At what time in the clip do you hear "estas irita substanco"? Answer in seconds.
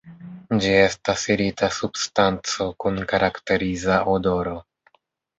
0.75-2.67